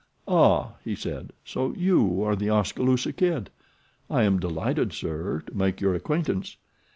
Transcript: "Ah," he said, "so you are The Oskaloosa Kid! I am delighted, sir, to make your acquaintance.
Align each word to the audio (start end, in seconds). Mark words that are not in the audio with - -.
"Ah," 0.27 0.77
he 0.83 0.95
said, 0.95 1.31
"so 1.45 1.75
you 1.75 2.23
are 2.23 2.35
The 2.35 2.49
Oskaloosa 2.49 3.13
Kid! 3.13 3.51
I 4.09 4.23
am 4.23 4.39
delighted, 4.39 4.93
sir, 4.93 5.43
to 5.45 5.53
make 5.55 5.79
your 5.79 5.93
acquaintance. 5.93 6.57